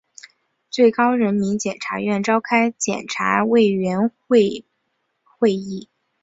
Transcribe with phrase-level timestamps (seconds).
[0.71, 4.65] 最高人民检察院召开检察委员会
[5.21, 5.89] 会议